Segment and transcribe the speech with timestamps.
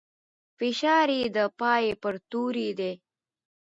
[0.57, 2.91] فشار يې د پای پر توري دی.